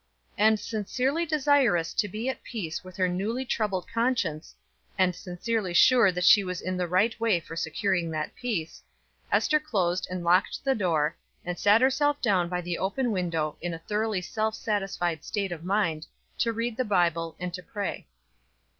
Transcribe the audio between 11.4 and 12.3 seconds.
and sat herself